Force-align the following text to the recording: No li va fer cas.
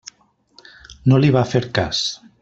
No 1.13 1.19
li 1.25 1.29
va 1.35 1.43
fer 1.51 1.61
cas. 1.79 2.01